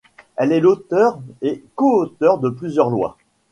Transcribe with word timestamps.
Elle 0.35 0.51
est 0.51 0.59
l'auteure 0.61 1.19
et 1.43 1.63
co-auteure 1.75 2.39
de 2.39 2.49
plusieurs 2.49 2.89
lois. 2.89 3.19